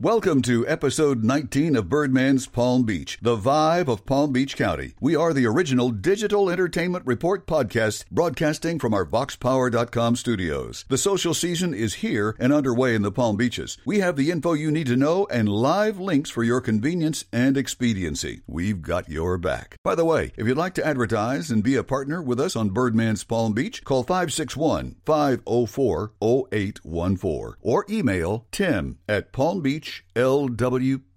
[0.00, 4.94] Welcome to episode 19 of Birdman's Palm Beach, the vibe of Palm Beach County.
[5.00, 10.84] We are the original digital entertainment report podcast broadcasting from our VoxPower.com studios.
[10.88, 13.76] The social season is here and underway in the Palm Beaches.
[13.84, 17.56] We have the info you need to know and live links for your convenience and
[17.56, 18.42] expediency.
[18.46, 19.78] We've got your back.
[19.82, 22.70] By the way, if you'd like to advertise and be a partner with us on
[22.70, 30.04] Birdman's Palm Beach, call 561 504 0814 or email tim at Palm Beach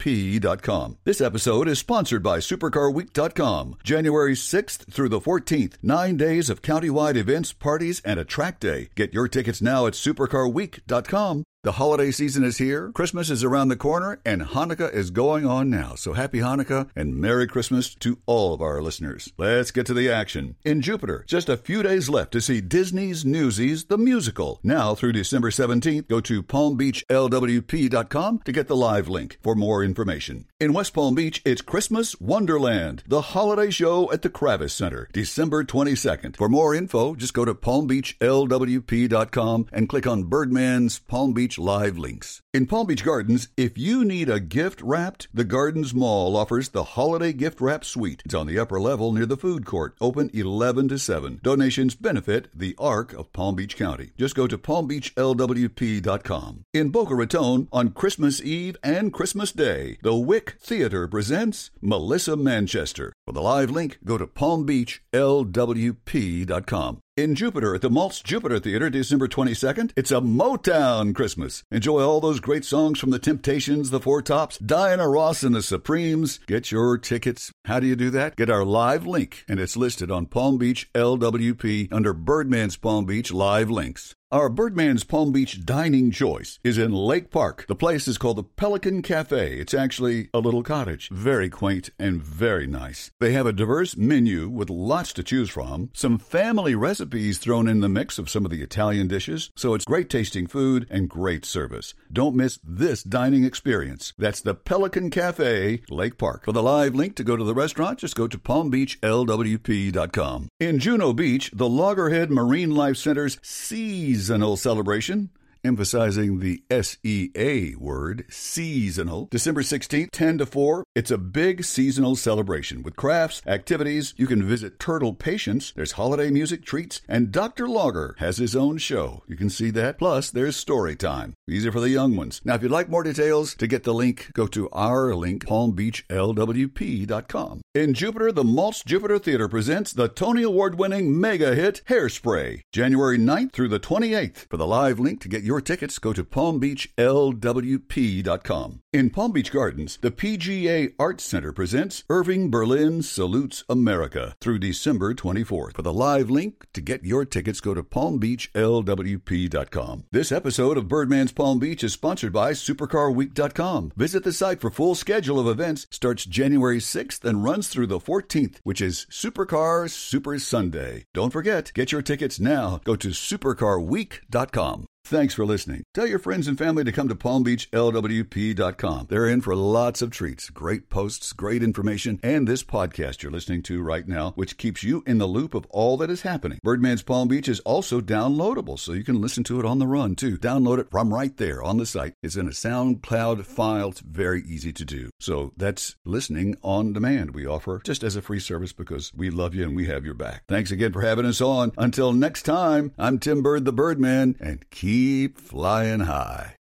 [0.02, 0.98] lwp.com.
[1.04, 3.78] This episode is sponsored by supercarweek.com.
[3.84, 8.90] January 6th through the 14th, 9 days of countywide events, parties and a track day.
[8.96, 11.44] Get your tickets now at supercarweek.com.
[11.64, 15.70] The holiday season is here, Christmas is around the corner, and Hanukkah is going on
[15.70, 15.94] now.
[15.94, 19.32] So happy Hanukkah and Merry Christmas to all of our listeners.
[19.38, 20.56] Let's get to the action.
[20.66, 24.60] In Jupiter, just a few days left to see Disney's Newsies, the musical.
[24.64, 30.46] Now through December 17th, go to palmbeachlwp.com to get the live link for more information.
[30.58, 35.66] In West Palm Beach, it's Christmas Wonderland, the holiday show at the Kravis Center, December
[35.66, 36.38] 22nd.
[36.38, 42.42] For more info, just go to palmbeachlwp.com and click on Birdman's Palm Beach live links.
[42.54, 46.84] In Palm Beach Gardens, if you need a gift wrapped, the Gardens Mall offers the
[46.84, 48.22] Holiday Gift Wrap Suite.
[48.26, 51.40] It's on the upper level near the food court, open 11 to 7.
[51.42, 54.12] Donations benefit the Arc of Palm Beach County.
[54.18, 56.66] Just go to palmbeachlwp.com.
[56.74, 63.14] In Boca Raton, on Christmas Eve and Christmas Day, the Wick Theater presents Melissa Manchester.
[63.26, 67.00] For the live link, go to palmbeachlwp.com.
[67.22, 71.64] In Jupiter at the Maltz Jupiter Theater, December 22nd, it's a Motown Christmas.
[71.70, 75.62] Enjoy all those great songs from the Temptations, the Four Tops, Diana Ross and the
[75.62, 76.40] Supremes.
[76.48, 77.52] Get your tickets.
[77.66, 78.38] How do you do that?
[78.38, 83.32] Get our live link, and it's listed on Palm Beach LWP under Birdman's Palm Beach
[83.32, 84.16] live links.
[84.34, 87.66] Our Birdman's Palm Beach dining choice is in Lake Park.
[87.68, 89.58] The place is called the Pelican Cafe.
[89.58, 91.10] It's actually a little cottage.
[91.10, 93.12] Very quaint and very nice.
[93.20, 97.82] They have a diverse menu with lots to choose from, some family recipes thrown in
[97.82, 101.44] the mix of some of the Italian dishes, so it's great tasting food and great
[101.44, 101.94] service.
[102.10, 104.14] Don't miss this dining experience.
[104.18, 106.46] That's the Pelican Cafe, Lake Park.
[106.46, 110.48] For the live link to go to the restaurant, just go to palmbeachlwp.com.
[110.62, 115.32] In Juno Beach, the Loggerhead Marine Life Center's Seas seasonal celebration
[115.64, 119.28] emphasizing the S E A word, seasonal.
[119.32, 120.84] December 16th, 10 to 4.
[120.96, 124.14] It's a big seasonal celebration with crafts, activities.
[124.18, 125.74] You can visit Turtle Patients.
[125.76, 127.68] There's holiday music, treats, and Dr.
[127.68, 129.24] Logger has his own show.
[129.28, 129.98] You can see that.
[129.98, 131.34] Plus, there's story time.
[131.48, 132.42] These are for the young ones.
[132.44, 137.62] Now, if you'd like more details, to get the link, go to our link, palmbeachlwp.com.
[137.74, 143.18] In Jupiter, the Maltz Jupiter Theater presents the Tony Award winning mega hit Hairspray, January
[143.18, 144.50] 9th through the 28th.
[144.50, 148.81] For the live link to get your tickets, go to palmbeachlwp.com.
[148.94, 155.14] In Palm Beach Gardens, the PGA Arts Center presents Irving Berlin Salutes America through December
[155.14, 155.78] 24th.
[155.78, 160.04] For the live link to get your tickets, go to palmbeachlwp.com.
[160.12, 163.94] This episode of Birdman's Palm Beach is sponsored by supercarweek.com.
[163.96, 165.88] Visit the site for full schedule of events.
[165.90, 171.06] Starts January 6th and runs through the 14th, which is Supercar Super Sunday.
[171.14, 172.82] Don't forget, get your tickets now.
[172.84, 174.88] Go to supercarweek.com.
[175.06, 175.84] Thanks for listening.
[175.94, 179.08] Tell your friends and family to come to palmbeachlwp.com.
[179.10, 183.62] They're in for lots of treats, great posts, great information, and this podcast you're listening
[183.64, 186.60] to right now, which keeps you in the loop of all that is happening.
[186.64, 190.16] Birdman's Palm Beach is also downloadable, so you can listen to it on the run
[190.16, 190.38] too.
[190.38, 192.14] Download it from right there on the site.
[192.24, 193.90] It's in a SoundCloud file.
[193.90, 195.10] It's very easy to do.
[195.20, 199.56] So that's listening on demand we offer just as a free service because we love
[199.56, 200.44] you and we have your back.
[200.48, 201.72] Thanks again for having us on.
[201.78, 206.61] Until next time, I'm Tim Bird the Birdman, and keep keep flying high.